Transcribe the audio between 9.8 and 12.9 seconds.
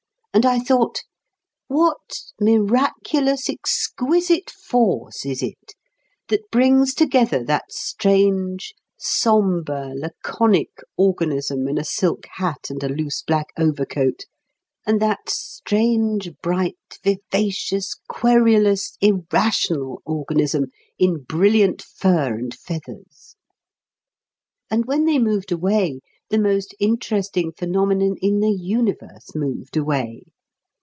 laconic organism in a silk hat and a